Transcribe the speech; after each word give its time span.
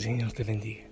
Señor 0.00 0.32
te 0.32 0.44
bendiga. 0.44 0.84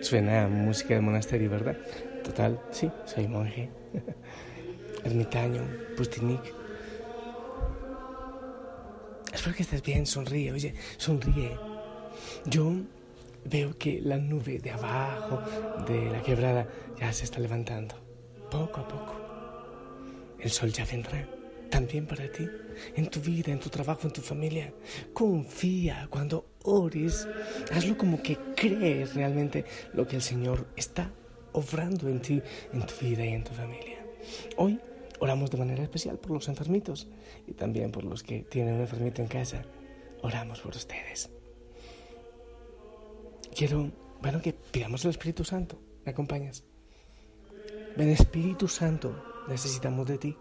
Suena 0.00 0.48
música 0.48 0.94
de 0.94 1.00
monasterio, 1.00 1.48
¿verdad? 1.50 1.76
Total, 2.24 2.60
sí, 2.72 2.90
soy 3.04 3.28
monje. 3.28 3.70
Ermitaño, 5.04 5.62
Pustinik. 5.96 6.40
Espero 9.32 9.54
que 9.54 9.62
estés 9.62 9.82
bien, 9.84 10.04
sonríe, 10.04 10.50
oye, 10.50 10.74
sonríe. 10.96 11.56
Yo 12.44 12.72
veo 13.44 13.78
que 13.78 14.00
la 14.00 14.16
nube 14.16 14.58
de 14.58 14.72
abajo 14.72 15.40
de 15.86 16.10
la 16.10 16.20
quebrada 16.20 16.66
ya 16.98 17.12
se 17.12 17.22
está 17.22 17.38
levantando, 17.38 17.94
poco 18.50 18.80
a 18.80 18.88
poco. 18.88 19.14
El 20.40 20.50
sol 20.50 20.72
ya 20.72 20.84
vendrá 20.84 21.37
también 21.70 22.06
para 22.06 22.30
ti, 22.30 22.48
en 22.96 23.08
tu 23.08 23.20
vida, 23.20 23.52
en 23.52 23.60
tu 23.60 23.68
trabajo, 23.68 24.02
en 24.04 24.12
tu 24.12 24.20
familia. 24.20 24.72
Confía 25.12 26.08
cuando 26.10 26.46
ores, 26.64 27.26
hazlo 27.72 27.96
como 27.96 28.22
que 28.22 28.38
crees 28.56 29.14
realmente 29.14 29.64
lo 29.92 30.06
que 30.06 30.16
el 30.16 30.22
Señor 30.22 30.66
está 30.76 31.12
obrando 31.52 32.08
en 32.08 32.20
ti, 32.20 32.42
en 32.72 32.86
tu 32.86 32.94
vida 33.00 33.24
y 33.24 33.32
en 33.32 33.44
tu 33.44 33.52
familia. 33.52 34.04
Hoy 34.56 34.78
oramos 35.20 35.50
de 35.50 35.58
manera 35.58 35.82
especial 35.82 36.18
por 36.18 36.32
los 36.32 36.48
enfermitos 36.48 37.08
y 37.46 37.52
también 37.54 37.90
por 37.90 38.04
los 38.04 38.22
que 38.22 38.42
tienen 38.42 38.74
un 38.74 38.80
enfermito 38.80 39.22
en 39.22 39.28
casa. 39.28 39.62
Oramos 40.22 40.60
por 40.60 40.74
ustedes. 40.74 41.30
Quiero, 43.54 43.90
bueno, 44.20 44.40
que 44.40 44.52
pidamos 44.52 45.04
al 45.04 45.12
Espíritu 45.12 45.44
Santo. 45.44 45.80
¿Me 46.04 46.12
acompañas? 46.12 46.64
Ven 47.96 48.10
Espíritu 48.10 48.68
Santo, 48.68 49.44
necesitamos 49.48 50.06
de 50.06 50.18
ti 50.18 50.36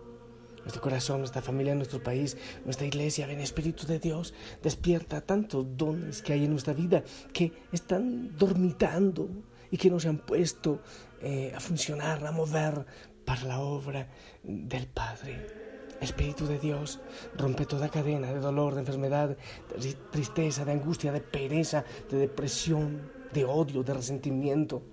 nuestro 0.67 0.81
corazón, 0.81 1.19
nuestra 1.19 1.41
familia, 1.41 1.73
nuestro 1.75 2.03
país, 2.03 2.35
nuestra 2.65 2.85
iglesia. 2.85 3.25
Ven, 3.25 3.39
Espíritu 3.39 3.87
de 3.87 3.99
Dios, 3.99 4.33
despierta 4.61 5.21
tantos 5.21 5.65
dones 5.77 6.21
que 6.21 6.33
hay 6.33 6.43
en 6.43 6.51
nuestra 6.51 6.73
vida 6.73 7.03
que 7.31 7.53
están 7.71 8.35
dormitando 8.37 9.29
y 9.71 9.77
que 9.77 9.89
no 9.89 9.97
se 9.97 10.09
han 10.09 10.17
puesto 10.17 10.81
eh, 11.21 11.53
a 11.55 11.59
funcionar, 11.61 12.25
a 12.25 12.33
mover 12.33 12.85
para 13.23 13.43
la 13.43 13.59
obra 13.61 14.09
del 14.43 14.87
Padre. 14.87 15.95
Espíritu 16.01 16.45
de 16.45 16.59
Dios, 16.59 16.99
rompe 17.37 17.65
toda 17.65 17.87
cadena 17.87 18.33
de 18.33 18.39
dolor, 18.39 18.73
de 18.75 18.81
enfermedad, 18.81 19.37
de 19.79 19.93
tristeza, 20.11 20.65
de 20.65 20.73
angustia, 20.73 21.13
de 21.13 21.21
pereza, 21.21 21.85
de 22.11 22.17
depresión, 22.17 23.09
de 23.33 23.45
odio, 23.45 23.83
de 23.83 23.93
resentimiento. 23.93 24.83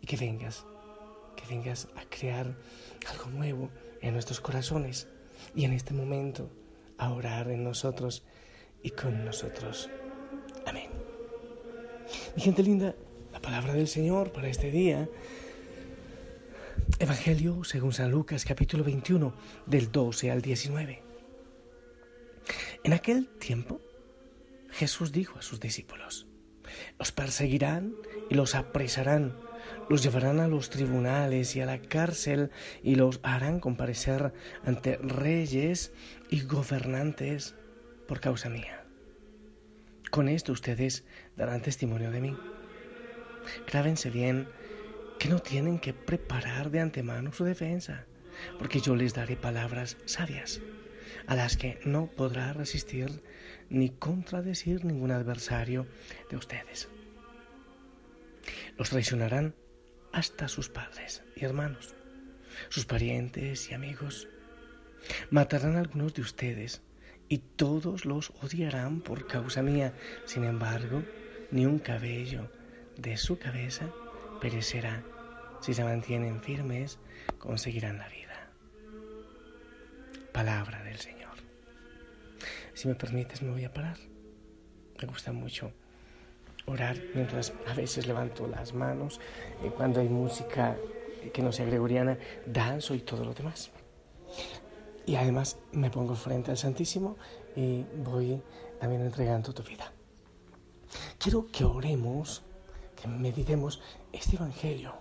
Y 0.00 0.06
que 0.06 0.16
vengas, 0.16 0.64
que 1.34 1.44
vengas 1.52 1.88
a 1.96 2.08
crear 2.08 2.56
algo 3.10 3.30
nuevo 3.30 3.68
en 4.00 4.12
nuestros 4.14 4.40
corazones 4.40 5.08
y 5.54 5.64
en 5.64 5.72
este 5.72 5.94
momento 5.94 6.50
a 6.98 7.12
orar 7.12 7.50
en 7.50 7.64
nosotros 7.64 8.22
y 8.82 8.90
con 8.90 9.24
nosotros. 9.24 9.90
Amén. 10.66 10.90
Mi 12.36 12.42
gente 12.42 12.62
linda, 12.62 12.94
la 13.32 13.40
palabra 13.40 13.72
del 13.72 13.88
Señor 13.88 14.32
para 14.32 14.48
este 14.48 14.70
día. 14.70 15.08
Evangelio 16.98 17.62
según 17.64 17.92
San 17.92 18.10
Lucas 18.10 18.44
capítulo 18.44 18.84
21 18.84 19.32
del 19.66 19.90
12 19.90 20.30
al 20.30 20.42
19. 20.42 21.02
En 22.84 22.92
aquel 22.92 23.28
tiempo 23.28 23.80
Jesús 24.70 25.12
dijo 25.12 25.38
a 25.38 25.42
sus 25.42 25.60
discípulos, 25.60 26.26
los 26.98 27.12
perseguirán 27.12 27.94
y 28.28 28.34
los 28.34 28.54
apresarán 28.54 29.36
los 29.90 30.04
llevarán 30.04 30.38
a 30.38 30.46
los 30.46 30.70
tribunales 30.70 31.56
y 31.56 31.60
a 31.60 31.66
la 31.66 31.82
cárcel 31.82 32.52
y 32.80 32.94
los 32.94 33.18
harán 33.24 33.58
comparecer 33.58 34.32
ante 34.64 34.98
reyes 34.98 35.92
y 36.30 36.42
gobernantes 36.42 37.56
por 38.06 38.20
causa 38.20 38.48
mía. 38.48 38.84
Con 40.12 40.28
esto 40.28 40.52
ustedes 40.52 41.02
darán 41.36 41.60
testimonio 41.60 42.12
de 42.12 42.20
mí. 42.20 42.36
Grábense 43.66 44.10
bien 44.10 44.46
que 45.18 45.28
no 45.28 45.40
tienen 45.40 45.80
que 45.80 45.92
preparar 45.92 46.70
de 46.70 46.78
antemano 46.78 47.32
su 47.32 47.42
defensa, 47.42 48.06
porque 48.60 48.78
yo 48.78 48.94
les 48.94 49.12
daré 49.12 49.34
palabras 49.34 49.96
sabias, 50.04 50.60
a 51.26 51.34
las 51.34 51.56
que 51.56 51.80
no 51.84 52.06
podrá 52.06 52.52
resistir 52.52 53.24
ni 53.70 53.90
contradecir 53.90 54.84
ningún 54.84 55.10
adversario 55.10 55.88
de 56.30 56.36
ustedes. 56.36 56.88
Los 58.78 58.90
traicionarán 58.90 59.54
hasta 60.12 60.48
sus 60.48 60.68
padres 60.68 61.22
y 61.36 61.44
hermanos, 61.44 61.94
sus 62.68 62.84
parientes 62.84 63.70
y 63.70 63.74
amigos. 63.74 64.28
Matarán 65.30 65.76
a 65.76 65.80
algunos 65.80 66.14
de 66.14 66.22
ustedes 66.22 66.82
y 67.28 67.38
todos 67.38 68.04
los 68.04 68.30
odiarán 68.42 69.00
por 69.00 69.26
causa 69.26 69.62
mía. 69.62 69.94
Sin 70.24 70.44
embargo, 70.44 71.02
ni 71.50 71.64
un 71.64 71.78
cabello 71.78 72.50
de 72.96 73.16
su 73.16 73.38
cabeza 73.38 73.88
perecerá. 74.40 75.04
Si 75.60 75.74
se 75.74 75.84
mantienen 75.84 76.42
firmes, 76.42 76.98
conseguirán 77.38 77.98
la 77.98 78.08
vida. 78.08 78.50
Palabra 80.32 80.82
del 80.82 80.98
Señor. 80.98 81.36
Si 82.74 82.88
me 82.88 82.94
permites, 82.94 83.42
me 83.42 83.50
voy 83.50 83.64
a 83.64 83.72
parar. 83.72 83.98
Me 85.00 85.06
gusta 85.06 85.32
mucho 85.32 85.72
orar 86.70 86.96
mientras 87.14 87.52
a 87.66 87.74
veces 87.74 88.06
levanto 88.06 88.46
las 88.46 88.74
manos, 88.74 89.20
eh, 89.62 89.70
cuando 89.76 90.00
hay 90.00 90.08
música 90.08 90.76
que 91.32 91.42
no 91.42 91.52
sea 91.52 91.66
gregoriana, 91.66 92.18
danzo 92.46 92.94
y 92.94 93.00
todo 93.00 93.24
lo 93.24 93.34
demás. 93.34 93.70
Y 95.06 95.16
además 95.16 95.58
me 95.72 95.90
pongo 95.90 96.14
frente 96.14 96.50
al 96.50 96.56
Santísimo 96.56 97.16
y 97.56 97.84
voy 98.04 98.40
también 98.78 99.02
entregando 99.02 99.52
tu 99.52 99.62
vida. 99.62 99.92
Quiero 101.18 101.46
que 101.50 101.64
oremos, 101.64 102.42
que 103.00 103.08
meditemos 103.08 103.80
este 104.12 104.36
Evangelio. 104.36 104.94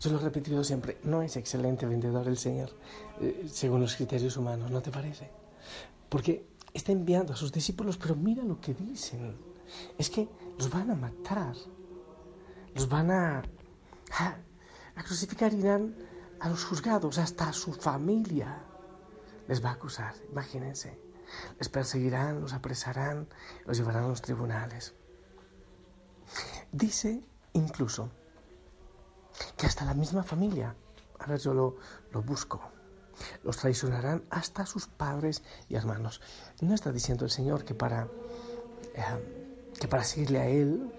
Yo 0.00 0.10
lo 0.10 0.18
he 0.18 0.22
repetido 0.22 0.64
siempre, 0.64 0.98
no 1.04 1.22
es 1.22 1.36
excelente 1.36 1.86
vendedor 1.86 2.26
el 2.26 2.36
Señor, 2.36 2.70
eh, 3.20 3.46
según 3.48 3.80
los 3.80 3.94
criterios 3.94 4.36
humanos, 4.36 4.72
¿no 4.72 4.82
te 4.82 4.90
parece? 4.90 5.30
Porque 6.08 6.44
está 6.74 6.90
enviando 6.90 7.32
a 7.32 7.36
sus 7.36 7.52
discípulos, 7.52 7.96
pero 7.96 8.16
mira 8.16 8.42
lo 8.42 8.60
que 8.60 8.74
dicen 8.74 9.36
es 9.96 10.10
que 10.10 10.28
los 10.58 10.70
van 10.70 10.90
a 10.90 10.96
matar, 10.96 11.54
los 12.74 12.88
van 12.88 13.10
a, 13.10 13.42
a, 14.18 15.02
crucificar, 15.04 15.54
irán 15.54 15.94
a 16.40 16.48
los 16.48 16.64
juzgados, 16.64 17.18
hasta 17.18 17.52
su 17.52 17.72
familia 17.72 18.60
les 19.46 19.64
va 19.64 19.70
a 19.70 19.72
acusar, 19.74 20.14
imagínense. 20.30 21.00
Les 21.58 21.68
perseguirán, 21.68 22.40
los 22.40 22.52
apresarán, 22.54 23.28
los 23.66 23.76
llevarán 23.78 24.04
a 24.04 24.08
los 24.08 24.22
tribunales. 24.22 24.94
Dice 26.72 27.22
incluso 27.52 28.10
que 29.56 29.66
hasta 29.66 29.84
la 29.84 29.94
misma 29.94 30.22
familia, 30.22 30.74
a 31.18 31.26
ver, 31.26 31.38
yo 31.38 31.54
lo, 31.54 31.76
lo 32.12 32.22
busco, 32.22 32.60
los 33.44 33.58
traicionarán 33.58 34.24
hasta 34.30 34.66
sus 34.66 34.86
padres 34.86 35.42
y 35.68 35.76
hermanos. 35.76 36.20
No 36.60 36.74
está 36.74 36.92
diciendo 36.92 37.24
el 37.24 37.30
Señor 37.30 37.64
que 37.64 37.74
para 37.74 38.08
eh, 38.94 39.37
que 39.78 39.88
para 39.88 40.04
seguirle 40.04 40.38
a 40.40 40.46
Él 40.46 40.92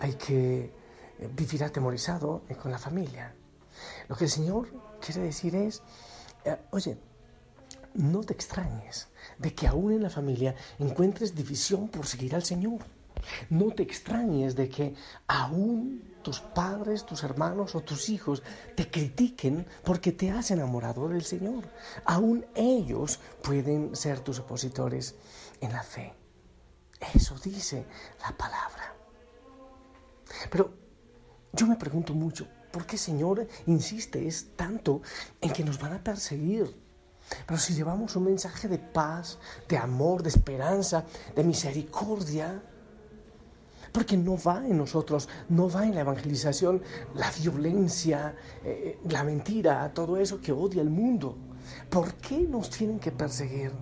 hay 0.00 0.14
que 0.14 0.72
eh, 1.18 1.30
vivir 1.34 1.64
atemorizado 1.64 2.42
con 2.60 2.70
la 2.70 2.78
familia. 2.78 3.34
Lo 4.08 4.16
que 4.16 4.24
el 4.24 4.30
Señor 4.30 4.68
quiere 5.00 5.22
decir 5.22 5.54
es, 5.54 5.82
eh, 6.44 6.56
oye, 6.70 6.98
no 7.94 8.20
te 8.22 8.32
extrañes 8.32 9.08
de 9.38 9.54
que 9.54 9.66
aún 9.66 9.92
en 9.92 10.02
la 10.02 10.10
familia 10.10 10.54
encuentres 10.78 11.34
división 11.34 11.88
por 11.88 12.06
seguir 12.06 12.34
al 12.34 12.44
Señor. 12.44 12.80
No 13.50 13.72
te 13.72 13.82
extrañes 13.82 14.54
de 14.54 14.68
que 14.68 14.94
aún 15.26 16.14
tus 16.22 16.40
padres, 16.40 17.04
tus 17.04 17.24
hermanos 17.24 17.74
o 17.74 17.80
tus 17.80 18.08
hijos 18.08 18.42
te 18.76 18.88
critiquen 18.90 19.66
porque 19.84 20.12
te 20.12 20.30
has 20.30 20.50
enamorado 20.52 21.08
del 21.08 21.24
Señor. 21.24 21.64
Aún 22.04 22.46
ellos 22.54 23.18
pueden 23.42 23.96
ser 23.96 24.20
tus 24.20 24.38
opositores 24.38 25.16
en 25.60 25.72
la 25.72 25.82
fe. 25.82 26.14
Eso 27.14 27.36
dice 27.42 27.86
la 28.20 28.36
palabra. 28.36 28.94
Pero 30.50 30.70
yo 31.52 31.66
me 31.66 31.76
pregunto 31.76 32.14
mucho, 32.14 32.46
¿por 32.72 32.86
qué 32.86 32.98
Señor 32.98 33.46
insistes 33.66 34.48
tanto 34.56 35.02
en 35.40 35.52
que 35.52 35.64
nos 35.64 35.78
van 35.78 35.94
a 35.94 36.02
perseguir? 36.02 36.76
Pero 37.46 37.58
si 37.58 37.74
llevamos 37.74 38.16
un 38.16 38.24
mensaje 38.24 38.68
de 38.68 38.78
paz, 38.78 39.38
de 39.68 39.76
amor, 39.76 40.22
de 40.22 40.30
esperanza, 40.30 41.04
de 41.34 41.44
misericordia, 41.44 42.62
porque 43.92 44.16
no 44.16 44.36
va 44.36 44.66
en 44.66 44.76
nosotros, 44.76 45.28
no 45.48 45.68
va 45.68 45.84
en 45.84 45.94
la 45.94 46.02
evangelización 46.02 46.82
la 47.14 47.30
violencia, 47.30 48.34
eh, 48.64 48.98
la 49.08 49.24
mentira, 49.24 49.92
todo 49.94 50.16
eso 50.16 50.40
que 50.40 50.52
odia 50.52 50.82
el 50.82 50.90
mundo. 50.90 51.36
¿Por 51.90 52.14
qué 52.14 52.38
nos 52.38 52.70
tienen 52.70 52.98
que 52.98 53.12
perseguir? 53.12 53.72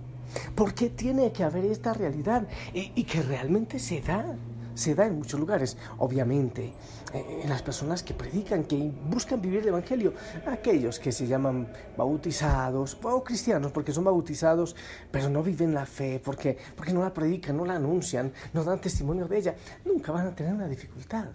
¿Por 0.55 0.73
qué 0.73 0.89
tiene 0.89 1.31
que 1.31 1.43
haber 1.43 1.65
esta 1.65 1.93
realidad? 1.93 2.47
Y, 2.73 3.03
que 3.03 3.21
realmente 3.21 3.79
se 3.79 4.01
da, 4.01 4.35
se 4.75 4.95
da 4.95 5.05
en 5.05 5.17
muchos 5.17 5.39
lugares. 5.39 5.77
Obviamente, 5.97 6.73
eh, 7.13 7.41
en 7.43 7.49
las 7.49 7.61
personas 7.61 8.03
que 8.03 8.13
predican, 8.13 8.65
que 8.65 8.91
buscan 9.09 9.41
vivir 9.41 9.59
el 9.59 9.69
Evangelio, 9.69 10.13
aquellos 10.45 10.99
que 10.99 11.11
se 11.11 11.27
llaman 11.27 11.71
bautizados 11.95 12.97
o 13.01 13.23
cristianos 13.23 13.71
porque 13.71 13.93
son 13.93 14.03
bautizados, 14.03 14.75
pero 15.11 15.29
no 15.29 15.41
viven 15.41 15.73
la 15.73 15.85
fe, 15.85 16.21
porque, 16.23 16.57
porque 16.75 16.93
no 16.93 17.01
la 17.01 17.13
predican, 17.13 17.55
no 17.55 17.65
la 17.65 17.75
anuncian, 17.75 18.33
no 18.53 18.63
dan 18.63 18.81
testimonio 18.81 19.27
de 19.27 19.37
ella, 19.37 19.55
nunca 19.85 20.11
van 20.11 20.27
a 20.27 20.35
tener 20.35 20.53
una 20.53 20.67
dificultad. 20.67 21.27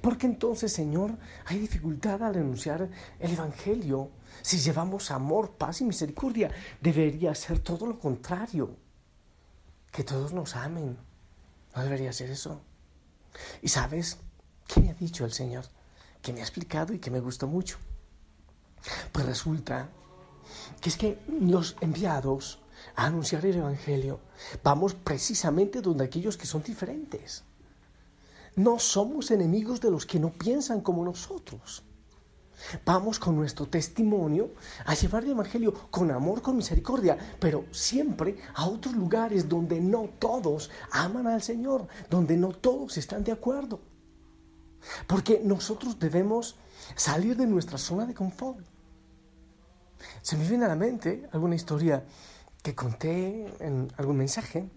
Porque 0.00 0.26
entonces, 0.26 0.72
Señor, 0.72 1.18
hay 1.46 1.58
dificultad 1.58 2.22
al 2.22 2.36
anunciar 2.36 2.88
el 3.18 3.32
Evangelio. 3.32 4.10
Si 4.42 4.58
llevamos 4.58 5.10
amor, 5.10 5.52
paz 5.52 5.80
y 5.80 5.84
misericordia, 5.84 6.50
debería 6.80 7.34
ser 7.34 7.58
todo 7.58 7.86
lo 7.86 7.98
contrario. 7.98 8.76
Que 9.90 10.04
todos 10.04 10.32
nos 10.32 10.56
amen. 10.56 10.96
No 11.74 11.82
debería 11.82 12.12
ser 12.12 12.30
eso. 12.30 12.60
Y 13.60 13.68
sabes, 13.68 14.18
¿qué 14.66 14.80
me 14.80 14.90
ha 14.90 14.94
dicho 14.94 15.24
el 15.24 15.32
Señor? 15.32 15.64
Que 16.20 16.32
me 16.32 16.40
ha 16.40 16.44
explicado 16.44 16.92
y 16.92 16.98
que 16.98 17.10
me 17.10 17.20
gustó 17.20 17.46
mucho. 17.46 17.78
Pues 19.10 19.26
resulta 19.26 19.88
que 20.80 20.88
es 20.88 20.96
que 20.96 21.18
los 21.28 21.76
enviados 21.80 22.58
a 22.96 23.06
anunciar 23.06 23.46
el 23.46 23.56
Evangelio 23.56 24.20
vamos 24.62 24.94
precisamente 24.94 25.80
donde 25.80 26.04
aquellos 26.04 26.36
que 26.36 26.46
son 26.46 26.62
diferentes. 26.62 27.44
No 28.56 28.78
somos 28.78 29.30
enemigos 29.30 29.80
de 29.80 29.90
los 29.90 30.04
que 30.04 30.18
no 30.18 30.30
piensan 30.30 30.80
como 30.80 31.04
nosotros. 31.04 31.84
Vamos 32.84 33.18
con 33.18 33.36
nuestro 33.36 33.66
testimonio 33.66 34.50
a 34.84 34.94
llevar 34.94 35.24
el 35.24 35.30
Evangelio 35.30 35.72
con 35.90 36.10
amor, 36.10 36.42
con 36.42 36.56
misericordia, 36.56 37.16
pero 37.40 37.64
siempre 37.72 38.36
a 38.54 38.66
otros 38.66 38.94
lugares 38.94 39.48
donde 39.48 39.80
no 39.80 40.10
todos 40.18 40.70
aman 40.90 41.26
al 41.26 41.42
Señor, 41.42 41.88
donde 42.08 42.36
no 42.36 42.50
todos 42.52 42.96
están 42.98 43.24
de 43.24 43.32
acuerdo. 43.32 43.80
Porque 45.06 45.40
nosotros 45.42 45.98
debemos 45.98 46.56
salir 46.94 47.36
de 47.36 47.46
nuestra 47.46 47.78
zona 47.78 48.06
de 48.06 48.14
confort. 48.14 48.64
Se 50.20 50.36
me 50.36 50.46
viene 50.46 50.64
a 50.64 50.68
la 50.68 50.76
mente 50.76 51.28
alguna 51.32 51.54
historia 51.54 52.04
que 52.62 52.74
conté 52.74 53.52
en 53.60 53.92
algún 53.96 54.16
mensaje. 54.16 54.68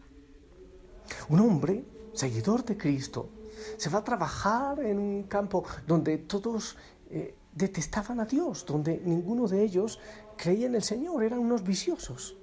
Un 1.30 1.40
hombre, 1.40 1.86
seguidor 2.14 2.66
de 2.66 2.78
Cristo, 2.78 3.30
se 3.78 3.90
va 3.90 4.00
a 4.00 4.04
trabajar 4.04 4.80
en 4.80 5.00
un 5.00 5.24
campo 5.24 5.64
donde 5.86 6.18
todos 6.20 6.78
eh, 7.10 7.36
detestaban 7.54 8.20
a 8.20 8.26
Dios, 8.26 8.66
donde 8.66 9.02
ninguno 9.04 9.48
de 9.48 9.64
ellos 9.64 10.00
creía 10.38 10.68
en 10.68 10.76
el 10.76 10.84
Señor, 10.84 11.24
eran 11.24 11.40
unos 11.40 11.64
viciosos. 11.64 12.38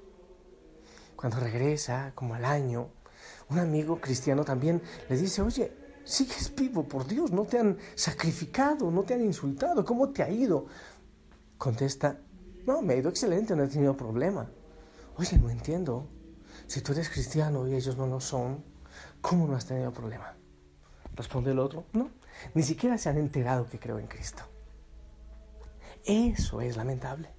Cuando 1.17 1.39
regresa, 1.39 2.13
como 2.15 2.35
al 2.35 2.45
año, 2.45 2.89
un 3.51 3.59
amigo 3.59 4.01
cristiano 4.01 4.45
también 4.45 4.83
le 5.09 5.17
dice, 5.17 5.43
oye, 5.43 5.73
sigues 6.05 6.53
vivo, 6.55 6.85
por 6.85 7.07
Dios, 7.07 7.31
no 7.31 7.45
te 7.45 7.59
han 7.59 7.79
sacrificado, 7.95 8.91
no 8.91 9.03
te 9.03 9.15
han 9.15 9.23
insultado, 9.23 9.85
¿cómo 9.85 10.11
te 10.11 10.23
ha 10.23 10.31
ido? 10.31 10.67
Contesta, 11.59 12.19
no, 12.67 12.83
me 12.83 12.95
ha 12.95 12.97
ido 12.97 13.11
excelente, 13.11 13.55
no 13.55 13.65
he 13.65 13.69
tenido 13.69 13.97
problema. 13.97 14.51
Oye, 15.17 15.39
no 15.39 15.51
entiendo, 15.51 16.09
si 16.67 16.81
tú 16.81 16.93
eres 16.93 17.11
cristiano 17.11 17.69
y 17.69 17.75
ellos 17.75 17.97
no 17.97 18.07
lo 18.07 18.21
son, 18.21 18.65
¿cómo 19.21 19.47
no 19.47 19.57
has 19.57 19.67
tenido 19.67 19.93
problema? 19.93 20.35
Responde 21.15 21.51
el 21.51 21.59
otro, 21.59 21.85
no, 21.93 22.11
ni 22.55 22.63
siquiera 22.63 22.97
se 22.99 23.09
han 23.09 23.19
enterado 23.19 23.69
que 23.69 23.79
creo 23.79 23.99
en 23.99 24.07
Cristo. 24.07 24.43
Eso 26.05 26.61
es 26.61 26.77
lamentable. 26.77 27.31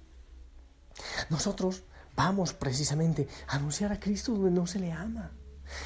Nosotros 1.28 1.82
vamos 2.16 2.54
precisamente 2.54 3.28
a 3.48 3.56
anunciar 3.56 3.92
a 3.92 4.00
Cristo 4.00 4.32
donde 4.32 4.50
no 4.50 4.66
se 4.66 4.78
le 4.78 4.92
ama. 4.92 5.32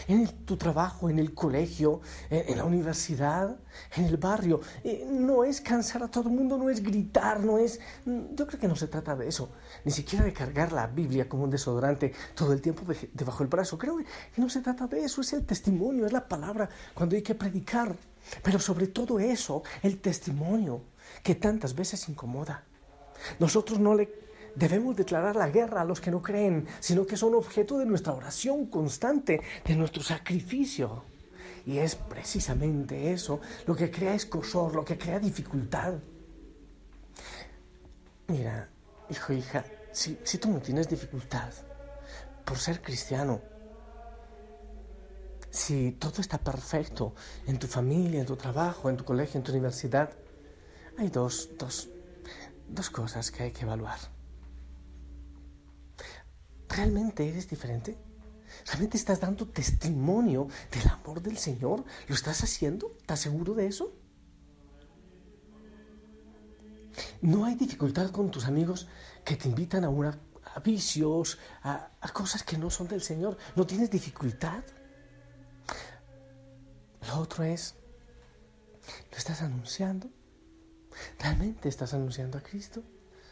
En 0.07 0.27
tu 0.45 0.57
trabajo, 0.57 1.09
en 1.09 1.19
el 1.19 1.35
colegio, 1.35 2.01
en, 2.31 2.57
la 2.57 2.65
universidad, 2.65 3.57
en 3.97 4.05
el 4.05 4.17
barrio. 4.17 4.61
Eh, 4.85 5.07
no 5.09 5.45
es 5.45 5.61
cansar 5.61 6.03
a 6.03 6.09
todo 6.09 6.29
el 6.29 6.35
mundo, 6.35 6.59
no 6.59 6.71
es 6.71 6.83
gritar, 6.83 7.41
no 7.41 7.59
es... 7.59 7.81
Yo 8.05 8.47
creo 8.47 8.61
que 8.61 8.69
no 8.69 8.77
se 8.77 8.89
trata 8.89 9.17
de 9.17 9.29
eso. 9.29 9.51
Ni 9.85 9.93
siquiera 9.93 10.25
de 10.25 10.33
cargar 10.33 10.73
la 10.73 10.87
Biblia 10.87 11.29
como 11.29 11.45
un 11.45 11.51
desodorante 11.51 12.13
todo 12.35 12.53
el 12.53 12.61
tiempo 12.61 12.83
debajo 13.13 13.39
del 13.39 13.49
brazo. 13.49 13.79
Creo 13.79 13.99
que 13.99 14.41
no 14.41 14.49
se 14.49 14.61
trata 14.61 14.87
de 14.87 15.05
eso. 15.05 15.21
Es 15.21 15.33
el 15.33 15.45
testimonio, 15.45 16.07
es 16.07 16.13
la 16.13 16.27
palabra 16.27 16.69
cuando 16.95 17.17
hay 17.17 17.23
que 17.23 17.35
predicar. 17.35 17.95
Pero 18.43 18.59
sobre 18.59 18.89
todo 18.89 19.19
eso, 19.19 19.63
el 19.83 20.01
testimonio 20.01 20.83
que 21.23 21.35
tantas 21.35 21.75
veces 21.75 22.09
incomoda. 22.09 22.65
Nosotros 23.39 23.79
no 23.79 23.95
le 23.95 24.28
debemos 24.59 24.97
declarar 24.97 25.37
la 25.37 25.49
guerra 25.49 25.83
a 25.83 25.85
los 25.85 26.01
que 26.01 26.11
no 26.11 26.21
creen, 26.21 26.67
sino 26.81 27.07
que 27.07 27.17
son 27.17 27.35
objeto 27.35 27.79
de 27.79 27.87
nuestra 27.87 28.13
oración 28.13 28.67
constante, 28.67 29.41
de 29.65 29.77
nuestro 29.77 30.03
sacrificio. 30.03 31.05
Y 31.65 31.79
es 31.79 31.95
precisamente 31.95 33.13
eso 33.13 33.41
lo 33.67 33.77
que 33.77 33.91
crea 33.91 34.15
escosor, 34.15 34.75
lo 34.75 34.85
que 34.85 34.99
crea 34.99 35.21
dificultad. 35.21 35.95
Mira, 38.27 38.69
hijo, 39.11 39.33
hija, 39.33 39.65
si, 39.93 40.19
si 40.25 40.39
tú 40.39 40.51
no 40.51 40.59
tienes 40.61 40.89
dificultad 40.89 41.53
por 42.45 42.59
ser 42.59 42.83
cristiano, 42.83 43.41
si 45.51 45.93
todo 45.93 46.21
está 46.21 46.39
perfecto 46.39 47.15
en 47.47 47.59
tu 47.59 47.67
familia, 47.67 48.21
en 48.21 48.27
tu 48.27 48.37
trabajo, 48.37 48.91
en 48.91 48.97
tu 48.97 49.05
colegio, 49.05 49.39
en 49.39 49.45
tu 49.45 49.53
universidad, 49.53 50.11
hay 50.99 51.09
dos, 51.09 51.51
dos, 51.59 51.89
dos 52.69 52.91
cosas 52.91 53.31
que 53.31 53.45
hay 53.45 53.53
que 53.53 53.63
evaluar. 53.63 54.18
¿Realmente 56.79 57.29
eres 57.29 57.49
diferente? 57.49 57.99
¿Realmente 58.67 58.97
estás 58.97 59.21
dando 59.21 59.49
testimonio 59.49 60.47
del 60.71 60.87
amor 60.87 61.21
del 61.21 61.37
Señor? 61.37 61.85
¿Lo 62.07 62.15
estás 62.15 62.45
haciendo? 62.45 62.95
¿Estás 63.01 63.19
seguro 63.19 63.53
de 63.55 63.67
eso? 63.67 63.93
No 67.21 67.47
hay 67.47 67.57
dificultad 67.57 68.13
con 68.13 68.31
tus 68.31 68.45
amigos 68.45 68.87
que 69.25 69.35
te 69.35 69.49
invitan 69.49 69.85
a, 69.85 69.89
una, 69.89 70.21
a 70.55 70.61
vicios, 70.61 71.41
a, 71.63 71.91
a 72.01 72.09
cosas 72.13 72.45
que 72.45 72.57
no 72.57 72.71
son 72.71 72.87
del 72.87 73.03
Señor. 73.03 73.37
¿No 73.57 73.67
tienes 73.67 73.91
dificultad? 73.91 74.63
Lo 77.09 77.19
otro 77.19 77.43
es, 77.43 77.75
¿lo 79.11 79.19
estás 79.19 79.43
anunciando? 79.43 80.09
¿Realmente 81.19 81.69
estás 81.69 81.93
anunciando 81.93 82.39
a 82.39 82.41
Cristo? 82.41 82.85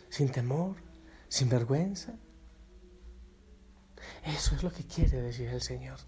Sin 0.08 0.32
temor, 0.32 0.74
sin 1.28 1.48
vergüenza. 1.48 2.18
Eso 4.26 4.56
es 4.56 4.62
lo 4.62 4.72
que 4.72 4.84
quiere 4.84 5.22
decir 5.22 5.48
el 5.48 5.62
Señor. 5.62 5.98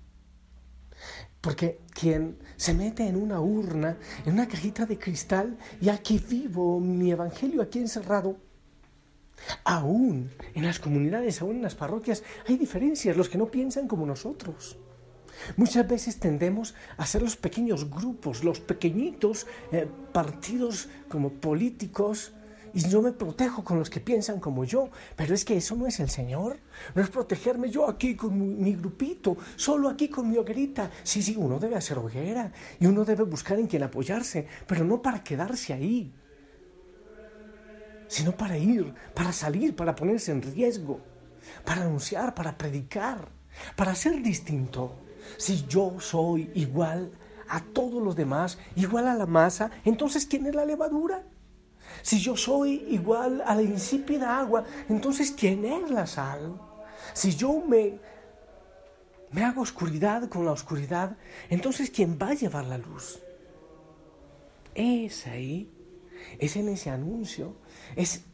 Porque 1.41 1.81
quien 1.95 2.39
se 2.57 2.75
mete 2.75 3.07
en 3.07 3.17
una 3.17 3.41
urna, 3.41 3.97
en 4.27 4.33
una 4.33 4.49
cajita 4.49 4.87
de 4.87 4.99
cristal, 4.99 5.57
y 5.81 5.89
aquí 5.89 6.19
vivo 6.19 6.81
mi 6.81 7.13
evangelio, 7.13 7.63
aquí 7.63 7.79
encerrado, 7.79 8.37
aún 9.63 10.31
en 10.55 10.65
las 10.65 10.81
comunidades, 10.81 11.41
aún 11.41 11.57
en 11.57 11.63
las 11.63 11.77
parroquias, 11.77 12.25
hay 12.49 12.57
diferencias, 12.57 13.17
los 13.17 13.29
que 13.29 13.39
no 13.39 13.47
piensan 13.47 13.87
como 13.87 14.05
nosotros. 14.05 14.79
Muchas 15.57 15.87
veces 15.87 16.19
tendemos 16.19 16.75
a 16.97 17.07
ser 17.07 17.23
los 17.23 17.37
pequeños 17.37 17.89
grupos, 17.89 18.43
los 18.43 18.59
pequeñitos 18.59 19.47
eh, 19.71 19.89
partidos 20.13 20.89
como 21.09 21.31
políticos, 21.35 22.33
y 22.75 22.89
yo 22.89 23.03
me 23.03 23.13
protejo 23.13 23.65
con 23.65 23.79
los 23.79 23.91
que 23.91 24.01
piensan 24.01 24.41
como 24.41 24.65
yo, 24.65 24.91
pero 25.17 25.35
es 25.35 25.45
que 25.45 25.57
eso 25.57 25.77
no 25.77 25.87
es 25.87 26.01
el 26.01 26.11
Señor. 26.11 26.59
No 26.95 27.03
es 27.03 27.09
protegerme 27.09 27.71
yo 27.71 27.89
aquí 27.89 28.15
con 28.15 28.63
mi, 28.63 28.75
grupito, 28.75 29.37
solo 29.57 29.89
aquí 29.89 30.09
con 30.09 30.29
mi 30.29 30.37
hoguerita. 30.37 30.91
Sí, 31.03 31.23
sí, 31.23 31.35
uno 31.37 31.59
debe 31.59 31.77
hacer 31.77 31.99
hoguera 31.99 32.53
y 32.79 32.87
uno 32.87 33.05
debe 33.05 33.25
buscar 33.25 33.59
en 33.59 33.67
quien 33.67 33.83
apoyarse, 33.83 34.47
pero 34.67 34.85
no 34.85 35.03
para 35.03 35.23
quedarse 35.23 35.73
ahí, 35.73 36.13
sino 38.07 38.33
para 38.33 38.57
ir, 38.57 38.95
para 39.15 39.33
salir, 39.33 39.75
para 39.75 39.95
ponerse 39.95 40.33
en 40.33 40.43
riesgo, 40.43 41.01
para 41.65 41.83
anunciar, 41.83 42.35
para 42.35 42.57
predicar, 42.57 43.29
para 43.77 43.95
ser 43.95 44.23
distinto. 44.23 44.97
Si 45.37 45.67
yo 45.67 46.01
soy 46.01 46.51
igual 46.55 47.11
a 47.49 47.61
todos 47.61 48.03
los 48.03 48.17
demás, 48.17 48.59
igual 48.77 49.09
a 49.09 49.15
la 49.15 49.27
masa, 49.27 49.71
entonces 49.85 50.27
¿quién 50.27 50.47
es 50.47 50.55
la 50.55 50.65
levadura? 50.65 51.25
Si 52.02 52.18
yo 52.21 52.37
soy 52.37 52.85
igual 52.88 53.42
a 53.45 53.54
la 53.54 53.62
insípida 53.62 54.38
agua, 54.38 54.64
entonces 54.88 55.33
¿quién 55.33 55.64
es 55.64 55.90
la 55.90 56.07
sal? 56.07 56.61
Si 57.12 57.35
yo 57.35 57.61
me, 57.61 57.99
me 59.30 59.45
hago 59.45 59.62
oscuridad 59.62 60.28
con 60.28 60.45
la 60.45 60.52
oscuridad, 60.52 61.16
entonces 61.49 61.90
¿quién 61.90 62.18
va 62.21 62.28
a 62.28 62.35
llevar 62.35 62.64
la 62.64 62.78
luz? 62.78 63.21
Es 64.75 65.26
ahí, 65.26 65.71
es 66.38 66.57
en 66.57 66.68
ese 66.68 66.90
anuncio, 66.90 67.57
es 67.97 68.25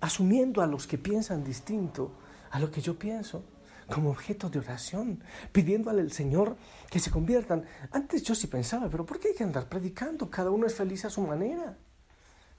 asumiendo 0.00 0.62
a 0.62 0.66
los 0.66 0.86
que 0.86 0.98
piensan 0.98 1.44
distinto 1.44 2.12
a 2.50 2.60
lo 2.60 2.70
que 2.70 2.80
yo 2.80 2.98
pienso 2.98 3.44
como 3.92 4.10
objeto 4.10 4.48
de 4.48 4.58
oración, 4.58 5.22
pidiéndole 5.52 6.00
al 6.00 6.12
Señor 6.12 6.56
que 6.90 7.00
se 7.00 7.10
conviertan. 7.10 7.64
Antes 7.90 8.22
yo 8.22 8.34
sí 8.34 8.46
pensaba, 8.46 8.88
pero 8.88 9.04
¿por 9.04 9.18
qué 9.18 9.28
hay 9.28 9.34
que 9.34 9.44
andar 9.44 9.68
predicando? 9.68 10.30
Cada 10.30 10.50
uno 10.50 10.66
es 10.66 10.74
feliz 10.74 11.04
a 11.04 11.10
su 11.10 11.20
manera. 11.22 11.76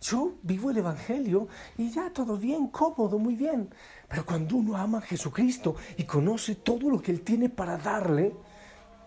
Yo 0.07 0.35
vivo 0.43 0.69
el 0.69 0.77
Evangelio 0.77 1.47
y 1.77 1.89
ya 1.89 2.11
todo 2.11 2.37
bien, 2.37 2.67
cómodo, 2.67 3.17
muy 3.17 3.35
bien. 3.35 3.69
Pero 4.07 4.23
cuando 4.23 4.57
uno 4.57 4.77
ama 4.77 4.99
a 4.99 5.01
Jesucristo 5.01 5.75
y 5.97 6.03
conoce 6.03 6.55
todo 6.55 6.91
lo 6.91 7.01
que 7.01 7.11
Él 7.11 7.21
tiene 7.21 7.49
para 7.49 7.75
darle, 7.77 8.35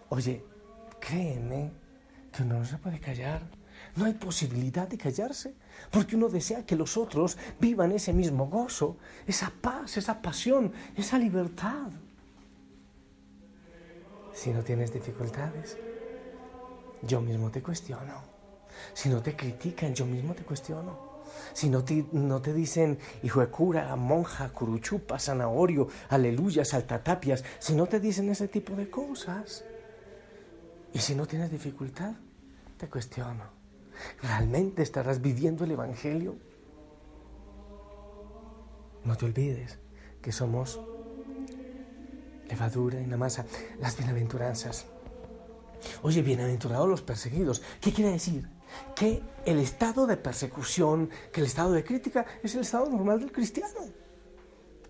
oye, 0.09 0.45
créeme 0.99 1.71
que 2.33 2.43
uno 2.43 2.59
no 2.59 2.65
se 2.65 2.79
puede 2.79 2.99
callar. 2.99 3.43
No 3.95 4.07
hay 4.07 4.15
posibilidad 4.15 4.89
de 4.89 4.99
callarse, 4.99 5.55
porque 5.93 6.17
uno 6.17 6.29
desea 6.29 6.67
que 6.67 6.75
los 6.75 6.97
otros 6.97 7.39
vivan 7.61 7.93
ese 7.93 8.13
mismo 8.13 8.49
gozo, 8.49 8.97
esa 9.25 9.53
paz, 9.61 9.97
esa 9.97 10.21
pasión, 10.21 10.73
esa 10.97 11.17
libertad. 11.17 11.93
Si 14.33 14.51
no 14.51 14.65
tienes 14.65 14.93
dificultades, 14.93 15.79
yo 17.03 17.21
mismo 17.21 17.53
te 17.53 17.63
cuestiono. 17.63 18.38
Si 18.95 19.09
no 19.09 19.23
te 19.23 19.37
critican, 19.37 19.95
yo 19.95 20.07
mismo 20.07 20.35
te 20.35 20.43
cuestiono. 20.43 21.09
Si 21.53 21.69
no 21.69 21.85
te, 21.85 22.07
no 22.13 22.41
te 22.41 22.53
dicen 22.53 22.99
hijo 23.23 23.41
de 23.41 23.49
cura, 23.49 23.95
monja, 23.97 24.49
curuchupa, 24.51 25.19
zanahorio, 25.19 25.89
aleluya, 26.09 26.65
saltatapias, 26.65 27.45
si 27.59 27.75
no 27.75 27.87
te 27.87 28.01
dicen 28.01 28.29
ese 28.31 28.49
tipo 28.49 28.75
de 28.75 28.91
cosas, 28.91 29.65
y 30.93 30.99
si 30.99 31.15
no 31.15 31.27
tienes 31.27 31.51
dificultad, 31.51 32.15
te 32.77 32.89
cuestiono. 32.89 33.45
¿Realmente 34.23 34.83
estarás 34.83 35.21
viviendo 35.21 35.65
el 35.65 35.73
Evangelio? 35.73 36.37
No 39.05 39.17
te 39.17 39.27
olvides 39.27 39.79
que 40.23 40.33
somos 40.33 40.81
levadura 42.49 43.01
y 43.01 43.07
la 43.07 43.17
masa, 43.17 43.45
las 43.81 43.97
bienaventuranzas. 43.97 44.87
Oye, 46.03 46.23
bienaventurados 46.23 46.89
los 46.89 47.03
perseguidos. 47.03 47.63
¿Qué 47.81 47.93
quiere 47.93 48.13
decir? 48.13 48.49
Que 48.95 49.23
el 49.45 49.59
estado 49.59 50.07
de 50.07 50.17
persecución, 50.17 51.11
que 51.33 51.41
el 51.41 51.47
estado 51.47 51.73
de 51.73 51.85
crítica 51.85 52.27
es 52.43 52.55
el 52.55 52.63
estado 52.63 52.89
normal 52.89 53.21
del 53.21 53.33
cristiano. 53.33 53.81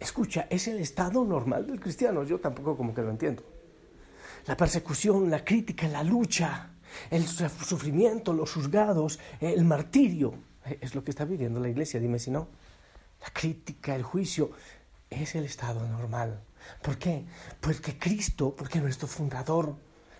Escucha, 0.00 0.46
es 0.50 0.68
el 0.68 0.78
estado 0.78 1.24
normal 1.24 1.66
del 1.66 1.80
cristiano. 1.80 2.22
Yo 2.22 2.38
tampoco 2.38 2.76
como 2.76 2.94
que 2.94 3.02
lo 3.02 3.10
entiendo. 3.10 3.42
La 4.46 4.56
persecución, 4.56 5.30
la 5.30 5.44
crítica, 5.44 5.88
la 5.88 6.02
lucha, 6.02 6.70
el 7.10 7.26
sufrimiento, 7.26 8.32
los 8.32 8.52
juzgados, 8.52 9.18
el 9.40 9.64
martirio, 9.64 10.34
es 10.80 10.94
lo 10.94 11.04
que 11.04 11.10
está 11.10 11.24
viviendo 11.24 11.60
la 11.60 11.68
iglesia, 11.68 12.00
dime 12.00 12.18
si 12.18 12.30
no. 12.30 12.48
La 13.20 13.30
crítica, 13.30 13.94
el 13.94 14.02
juicio, 14.02 14.50
es 15.10 15.34
el 15.34 15.44
estado 15.44 15.86
normal. 15.86 16.42
¿Por 16.82 16.98
qué? 16.98 17.24
Porque 17.60 17.98
Cristo, 17.98 18.54
porque 18.54 18.80
nuestro 18.80 19.08
fundador, 19.08 19.76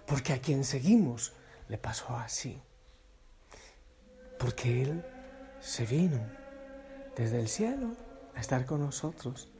porque 0.06 0.32
a 0.32 0.40
quien 0.40 0.64
seguimos, 0.64 1.32
le 1.68 1.78
pasó 1.78 2.16
así. 2.16 2.60
Porque 4.38 4.83
Él 4.83 5.04
se 5.61 5.85
vino 5.85 6.21
desde 7.16 7.40
el 7.40 7.49
cielo 7.49 7.97
a 8.35 8.40
estar 8.40 8.64
con 8.64 8.80
nosotros 8.80 9.50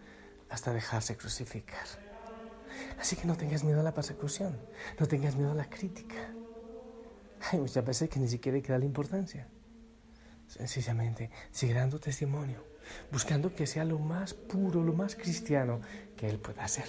hasta 0.49 0.73
dejarse 0.73 1.17
crucificar. 1.17 1.87
Así 3.01 3.17
que 3.17 3.27
no 3.27 3.37
tengas 3.37 3.65
miedo 3.65 3.81
a 3.81 3.83
la 3.83 3.95
persecución, 3.95 4.57
no 4.99 5.07
tengas 5.07 5.37
miedo 5.37 5.51
a 5.51 5.55
la 5.55 5.69
crítica. 5.69 6.33
Hay 7.51 7.59
muchas 7.59 7.85
veces 7.85 8.09
que 8.09 8.21
ni 8.21 8.29
siquiera 8.29 8.57
hay 8.57 8.63
que 8.63 8.73
darle 8.73 8.87
importancia. 8.87 9.49
Sencillamente, 10.47 11.31
sigue 11.51 11.75
dando 11.75 11.99
testimonio, 11.99 12.65
buscando 13.13 13.55
que 13.55 13.67
sea 13.67 13.85
lo 13.85 13.99
más 13.99 14.35
puro, 14.35 14.83
lo 14.83 14.95
más 14.95 15.15
cristiano 15.15 15.81
que 16.17 16.29
Él 16.29 16.39
pueda 16.39 16.65
hacer. 16.65 16.87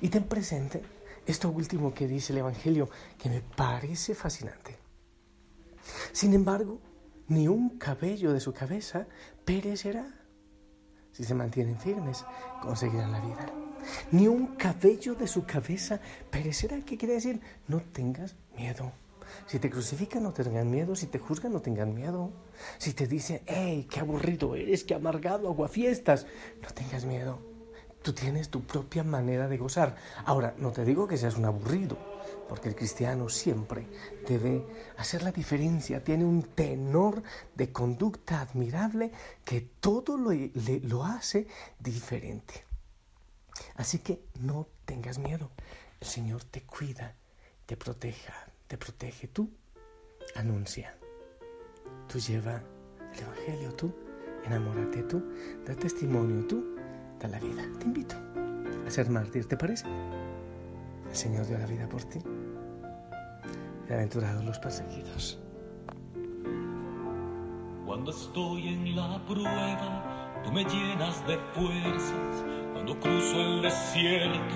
Y 0.00 0.08
ten 0.08 0.24
presente 0.24 0.82
esto 1.26 1.50
último 1.50 1.92
que 1.92 2.06
dice 2.06 2.32
el 2.32 2.38
Evangelio, 2.38 2.88
que 3.18 3.28
me 3.28 3.40
parece 3.40 4.14
fascinante. 4.14 4.87
Sin 6.12 6.34
embargo, 6.34 6.80
ni 7.28 7.48
un 7.48 7.78
cabello 7.78 8.32
de 8.32 8.40
su 8.40 8.52
cabeza 8.52 9.06
perecerá. 9.44 10.06
Si 11.12 11.24
se 11.24 11.34
mantienen 11.34 11.78
firmes, 11.78 12.24
conseguirán 12.62 13.12
la 13.12 13.20
vida. 13.20 13.46
Ni 14.12 14.28
un 14.28 14.56
cabello 14.56 15.14
de 15.14 15.26
su 15.26 15.44
cabeza 15.44 16.00
perecerá. 16.30 16.80
¿Qué 16.84 16.96
quiere 16.96 17.14
decir? 17.14 17.40
No 17.66 17.80
tengas 17.80 18.36
miedo. 18.56 18.92
Si 19.46 19.58
te 19.58 19.70
crucifican, 19.70 20.22
no 20.22 20.32
tengan 20.32 20.70
miedo. 20.70 20.94
Si 20.96 21.06
te 21.06 21.18
juzgan, 21.18 21.52
no 21.52 21.60
tengan 21.60 21.94
miedo. 21.94 22.32
Si 22.78 22.92
te 22.92 23.06
dicen, 23.06 23.42
hey, 23.46 23.86
qué 23.90 24.00
aburrido 24.00 24.54
eres, 24.54 24.84
qué 24.84 24.94
amargado, 24.94 25.48
aguafiestas, 25.48 26.26
no 26.62 26.68
tengas 26.70 27.04
miedo. 27.04 27.38
Tú 28.02 28.12
tienes 28.12 28.48
tu 28.48 28.62
propia 28.62 29.02
manera 29.02 29.48
de 29.48 29.58
gozar. 29.58 29.96
Ahora, 30.24 30.54
no 30.58 30.70
te 30.70 30.84
digo 30.84 31.06
que 31.06 31.16
seas 31.16 31.36
un 31.36 31.44
aburrido, 31.44 31.98
porque 32.48 32.68
el 32.68 32.74
cristiano 32.74 33.28
siempre 33.28 33.86
debe 34.26 34.64
hacer 34.96 35.22
la 35.22 35.32
diferencia. 35.32 36.02
Tiene 36.02 36.24
un 36.24 36.42
tenor 36.42 37.22
de 37.54 37.70
conducta 37.70 38.40
admirable 38.40 39.12
que 39.44 39.60
todo 39.60 40.16
lo, 40.16 40.30
lo 40.82 41.04
hace 41.04 41.46
diferente. 41.78 42.64
Así 43.74 43.98
que 43.98 44.22
no 44.40 44.66
tengas 44.84 45.18
miedo. 45.18 45.50
El 46.00 46.08
Señor 46.08 46.44
te 46.44 46.62
cuida, 46.62 47.14
te 47.66 47.76
proteja, 47.76 48.34
te 48.66 48.78
protege. 48.78 49.28
Tú 49.28 49.50
anuncia, 50.34 50.96
tú 52.08 52.18
lleva 52.18 52.62
el 53.12 53.20
Evangelio, 53.20 53.74
tú 53.74 53.94
enamórate, 54.44 55.02
tú 55.02 55.22
da 55.66 55.74
testimonio, 55.74 56.46
tú 56.46 56.76
da 57.20 57.28
la 57.28 57.40
vida. 57.40 57.68
Te 57.78 57.84
invito 57.84 58.16
a 58.86 58.90
ser 58.90 59.10
mártir, 59.10 59.46
¿te 59.46 59.56
parece? 59.56 59.86
El 59.86 61.16
Señor 61.16 61.46
dio 61.46 61.58
la 61.58 61.66
vida 61.66 61.88
por 61.88 62.04
ti. 62.04 62.20
Bienaventurados 63.88 64.44
los 64.44 64.58
perseguidos. 64.58 65.38
Cuando 67.86 68.10
estoy 68.10 68.68
en 68.68 68.94
la 68.94 69.18
prueba, 69.26 70.42
tú 70.44 70.52
me 70.52 70.62
llenas 70.64 71.26
de 71.26 71.38
fuerzas. 71.54 72.44
Cuando 72.74 73.00
cruzo 73.00 73.40
el 73.40 73.62
desierto, 73.62 74.54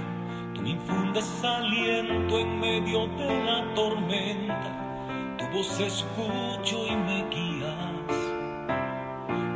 tú 0.55 0.61
me 0.61 0.71
infundes 0.73 1.43
aliento 1.43 2.41
en 2.41 2.61
medio 2.61 3.07
de 3.07 3.45
la 3.45 3.75
tormenta. 3.75 5.37
Tu 5.39 5.57
voz 5.57 5.81
escucho 5.81 6.87
y 6.87 6.95
me 6.95 7.27
guías. 7.31 8.13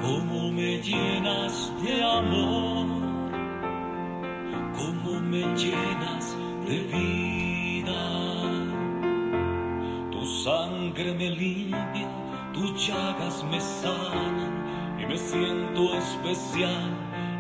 Cómo 0.01 0.51
me 0.53 0.81
llenas 0.81 1.71
de 1.83 2.03
amor 2.03 3.07
me 5.31 5.43
llenas 5.57 6.37
de 6.67 6.79
vida. 6.93 7.56
Sangre 10.47 11.13
me 11.13 11.29
limpia, 11.31 12.09
tus 12.55 12.87
llagas 12.87 13.43
me 13.51 13.61
sanan 13.61 14.97
y 14.97 15.05
me 15.05 15.19
siento 15.19 15.99
especial 15.99 16.93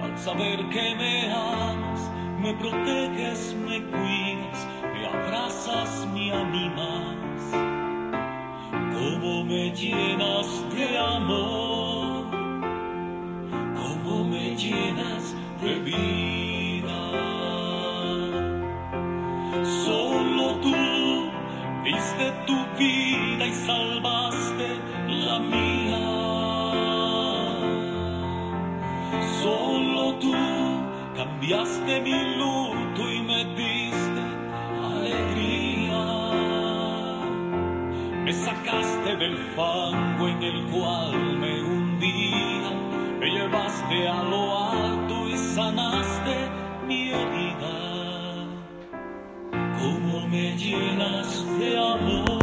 al 0.02 0.18
saber 0.18 0.58
que 0.70 0.92
me 0.96 1.30
amas, 1.30 2.10
me 2.40 2.52
proteges, 2.54 3.54
me 3.64 3.80
cuidas, 3.80 4.66
me 4.92 5.06
abrazas, 5.06 6.04
me 6.12 6.32
animas. 6.32 7.42
Cómo 8.92 9.44
me 9.44 9.70
llenas 9.70 10.48
de 10.75 10.98
amor, 10.98 11.75
cambiaste 31.46 32.00
mi 32.00 32.36
luto 32.36 33.12
y 33.12 33.20
me 33.22 33.44
diste 33.54 34.22
alegría. 34.82 36.04
Me 38.24 38.32
sacaste 38.32 39.16
del 39.16 39.38
fango 39.54 40.28
en 40.28 40.42
el 40.42 40.66
cual 40.72 41.38
me 41.38 41.62
hundía, 41.62 42.70
me 43.20 43.30
llevaste 43.30 44.08
a 44.08 44.22
lo 44.24 44.58
alto 44.58 45.28
y 45.28 45.36
sanaste 45.36 46.34
mi 46.88 47.10
herida. 47.10 48.48
Cómo 49.78 50.26
me 50.26 50.56
llenas 50.56 51.46
de 51.60 51.78
amor, 51.78 52.40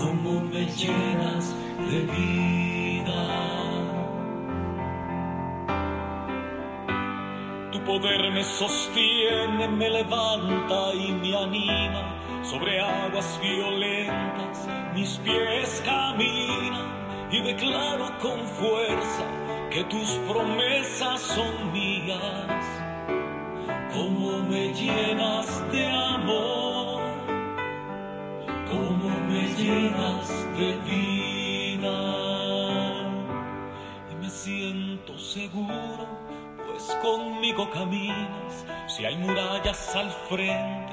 cómo 0.00 0.40
me 0.52 0.66
llenas 0.66 1.54
de 1.90 2.00
vida. 2.00 2.71
Poder 7.92 8.32
me 8.32 8.42
sostiene, 8.42 9.68
me 9.68 9.90
levanta 9.90 10.94
y 10.94 11.12
me 11.12 11.36
anima. 11.36 12.02
Sobre 12.42 12.80
aguas 12.80 13.38
violentas 13.42 14.66
mis 14.94 15.18
pies 15.18 15.82
caminan 15.84 17.28
y 17.30 17.40
declaro 17.42 18.08
con 18.20 18.40
fuerza 18.60 19.24
que 19.70 19.84
tus 19.84 20.08
promesas 20.28 21.20
son 21.20 21.72
mías 21.72 22.64
cómo 23.94 24.38
me 24.48 24.72
llenas 24.72 25.48
de 25.70 25.86
amor, 25.86 27.02
cómo 28.70 29.08
me 29.28 29.42
llenas 29.54 30.28
de 30.58 30.68
vida. 30.90 31.98
Y 34.10 34.14
me 34.20 34.30
siento 34.30 35.18
seguro, 35.18 36.21
conmigo 37.00 37.70
caminas, 37.70 38.64
si 38.86 39.04
hay 39.04 39.16
murallas 39.16 39.94
al 39.96 40.10
frente, 40.28 40.92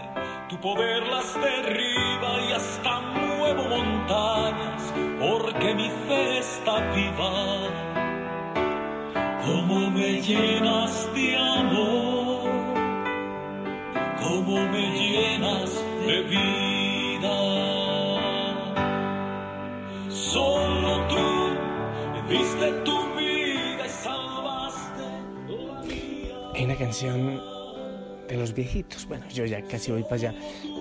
tu 0.50 0.58
poder 0.60 1.06
las 1.08 1.34
derriba 1.36 2.41
y 2.48 2.53
hasta 2.53 3.01
muevo 3.01 3.63
montañas, 3.63 4.94
porque 5.20 5.74
mi 5.75 5.89
fe 6.08 6.39
está 6.39 6.79
viva. 6.94 7.60
Cómo 9.46 9.89
me 9.89 10.22
llenas 10.22 11.13
de 11.13 11.38
amor, 11.38 12.50
cómo 14.22 14.60
me 14.68 14.86
llenas 14.91 15.84
de 16.06 16.22
vida. 16.22 16.69
De 26.89 28.36
los 28.36 28.55
viejitos, 28.55 29.05
bueno, 29.05 29.27
yo 29.29 29.46
ya 29.46 29.62
casi 29.62 29.91
voy 29.91 30.01
para 30.01 30.15
allá, 30.15 30.36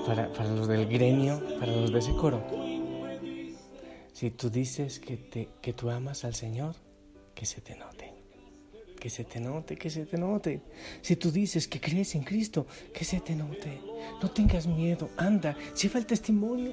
para, 0.06 0.32
para 0.32 0.50
los 0.52 0.66
del 0.66 0.86
gremio, 0.86 1.42
para 1.60 1.70
los 1.72 1.92
de 1.92 1.98
ese 1.98 2.12
coro. 2.12 2.42
Si 4.14 4.30
tú 4.30 4.48
dices 4.48 5.00
que, 5.00 5.18
te, 5.18 5.50
que 5.60 5.74
tú 5.74 5.90
amas 5.90 6.24
al 6.24 6.34
Señor, 6.34 6.76
que 7.34 7.44
se 7.44 7.60
te 7.60 7.76
note. 7.76 8.14
Que 8.98 9.10
se 9.10 9.24
te 9.24 9.38
note, 9.38 9.76
que 9.76 9.90
se 9.90 10.06
te 10.06 10.16
note. 10.16 10.62
Si 11.02 11.16
tú 11.16 11.30
dices 11.30 11.68
que 11.68 11.78
crees 11.78 12.14
en 12.14 12.22
Cristo, 12.22 12.66
que 12.94 13.04
se 13.04 13.20
te 13.20 13.36
note. 13.36 13.78
No 14.22 14.30
tengas 14.30 14.66
miedo, 14.66 15.10
anda, 15.18 15.56
lleva 15.80 15.98
el 15.98 16.06
testimonio. 16.06 16.72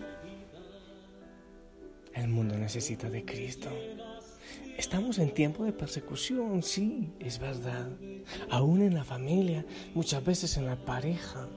El 2.14 2.30
mundo 2.30 2.58
necesita 2.58 3.10
de 3.10 3.26
Cristo. 3.26 3.70
Estamos 4.78 5.20
en 5.20 5.34
tiempo 5.34 5.64
de 5.64 5.72
persecución, 5.72 6.62
sí, 6.62 7.14
es 7.20 7.40
verdad. 7.40 7.90
Aún 8.50 8.82
en 8.82 8.94
la 8.94 9.04
familia, 9.04 9.66
muchas 9.94 10.24
veces 10.24 10.58
en 10.58 10.66
la 10.66 10.76
pareja. 10.76 11.48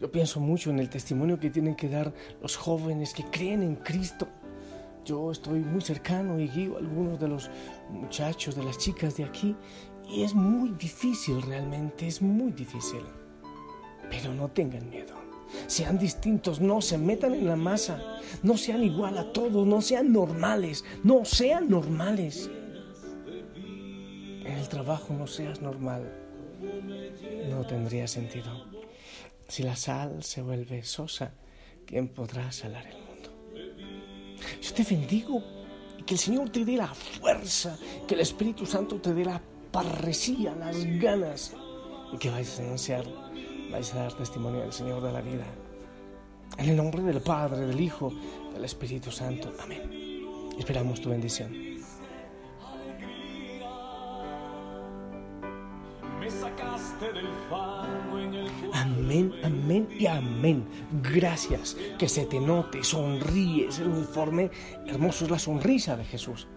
Yo 0.00 0.10
pienso 0.10 0.40
mucho 0.40 0.70
en 0.70 0.78
el 0.78 0.90
testimonio 0.90 1.40
que 1.40 1.50
tienen 1.50 1.74
que 1.74 1.88
dar 1.88 2.12
los 2.42 2.56
jóvenes 2.56 3.14
que 3.14 3.24
creen 3.24 3.62
en 3.62 3.76
Cristo. 3.76 4.28
Yo 5.04 5.30
estoy 5.30 5.60
muy 5.60 5.80
cercano 5.80 6.38
y 6.38 6.48
guío 6.48 6.76
a 6.76 6.80
algunos 6.80 7.18
de 7.18 7.28
los 7.28 7.50
muchachos, 7.90 8.56
de 8.56 8.64
las 8.64 8.76
chicas 8.76 9.16
de 9.16 9.24
aquí, 9.24 9.56
y 10.08 10.22
es 10.22 10.34
muy 10.34 10.70
difícil 10.70 11.40
realmente, 11.42 12.06
es 12.06 12.20
muy 12.20 12.52
difícil. 12.52 13.02
Pero 14.10 14.34
no 14.34 14.48
tengan 14.48 14.88
miedo. 14.90 15.25
Sean 15.66 15.98
distintos, 15.98 16.60
no 16.60 16.80
se 16.80 16.98
metan 16.98 17.34
en 17.34 17.46
la 17.46 17.56
masa, 17.56 18.02
no 18.42 18.56
sean 18.56 18.84
igual 18.84 19.18
a 19.18 19.32
todos, 19.32 19.66
no 19.66 19.80
sean 19.80 20.12
normales, 20.12 20.84
no 21.02 21.24
sean 21.24 21.68
normales. 21.68 22.50
En 23.54 24.52
el 24.52 24.68
trabajo 24.68 25.14
no 25.14 25.26
seas 25.26 25.60
normal, 25.60 26.12
no 27.48 27.66
tendría 27.66 28.06
sentido. 28.06 28.66
Si 29.48 29.62
la 29.62 29.76
sal 29.76 30.22
se 30.22 30.42
vuelve 30.42 30.82
sosa, 30.82 31.32
¿quién 31.84 32.08
podrá 32.08 32.50
salar 32.52 32.86
el 32.86 32.94
mundo? 32.94 33.30
Yo 34.60 34.74
te 34.74 34.82
bendigo 34.82 35.42
que 36.04 36.14
el 36.14 36.20
Señor 36.20 36.50
te 36.50 36.64
dé 36.64 36.76
la 36.76 36.92
fuerza, 36.94 37.78
que 38.06 38.14
el 38.14 38.20
Espíritu 38.20 38.66
Santo 38.66 39.00
te 39.00 39.14
dé 39.14 39.24
la 39.24 39.42
parresía, 39.72 40.54
las 40.54 40.84
ganas 41.00 41.54
y 42.12 42.18
que 42.18 42.30
vayas 42.30 42.58
a 42.60 42.62
anunciar, 42.62 43.04
vais 43.76 43.92
a 43.92 43.98
dar 43.98 44.12
testimonio 44.14 44.60
del 44.60 44.72
Señor 44.72 45.02
de 45.02 45.12
la 45.12 45.20
vida. 45.20 45.44
En 46.56 46.70
el 46.70 46.76
nombre 46.76 47.02
del 47.02 47.20
Padre, 47.20 47.66
del 47.66 47.78
Hijo, 47.78 48.10
del 48.54 48.64
Espíritu 48.64 49.10
Santo. 49.10 49.52
Amén. 49.62 49.82
Esperamos 50.58 50.98
tu 51.02 51.10
bendición. 51.10 51.54
Amén, 58.72 59.34
amén 59.44 59.88
y 59.98 60.06
amén. 60.06 60.66
Gracias. 61.02 61.76
Que 61.98 62.08
se 62.08 62.24
te 62.24 62.40
note, 62.40 62.82
sonríes. 62.82 63.78
El 63.80 63.88
uniforme 63.88 64.50
hermoso 64.86 65.26
es 65.26 65.30
la 65.30 65.38
sonrisa 65.38 65.98
de 65.98 66.04
Jesús. 66.06 66.48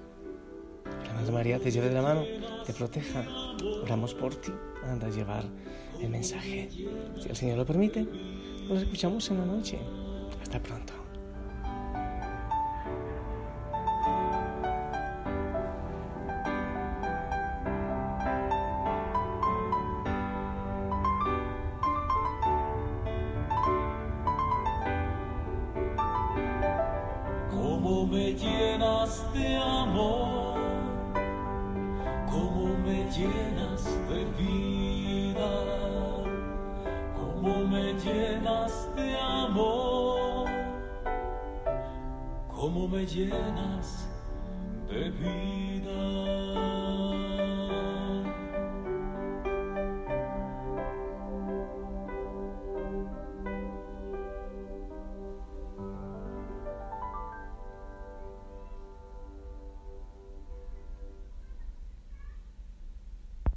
Que 0.85 1.07
la 1.09 1.15
Madre 1.15 1.31
María 1.33 1.59
te 1.59 1.69
lleve 1.69 1.89
de 1.89 1.95
la 1.95 2.01
mano, 2.01 2.23
te 2.65 2.71
proteja. 2.71 3.25
Oramos 3.83 4.13
por 4.13 4.35
ti. 4.35 4.53
Anda 4.83 5.07
a 5.07 5.09
llevar 5.09 5.45
el 5.99 6.09
mensaje. 6.09 6.69
Si 6.71 7.29
el 7.29 7.35
Señor 7.35 7.57
lo 7.57 7.65
permite, 7.65 8.07
nos 8.67 8.81
escuchamos 8.81 9.29
en 9.29 9.39
la 9.39 9.45
noche. 9.45 9.79
Hasta 10.41 10.59
pronto. 10.61 10.93
Cómo 27.51 28.05
me 28.07 28.33
llenas 28.33 29.33
de 29.33 29.55
amor, 29.55 30.59
cómo 32.29 32.77
me 32.85 33.09
llenas 33.11 33.58
llenas 38.03 38.89
de 38.95 39.17
amor, 39.17 40.49
cómo 42.47 42.87
me 42.87 43.05
llenas 43.05 44.07
de 44.89 45.09
vida. 45.11 46.78